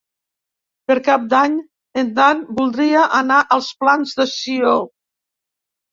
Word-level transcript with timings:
Per 0.91 0.95
Cap 1.07 1.27
d'Any 1.33 1.57
en 2.03 2.09
Dan 2.21 2.41
voldria 2.61 3.05
anar 3.21 3.41
als 3.57 3.69
Plans 3.85 4.17
de 4.23 4.29
Sió. 4.37 4.77